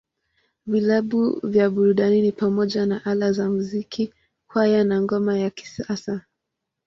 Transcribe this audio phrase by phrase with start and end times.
[0.67, 4.13] Vilabu vya burudani ni pamoja na Ala za Muziki,
[4.47, 6.25] Kwaya, na Ngoma ya Kisasa.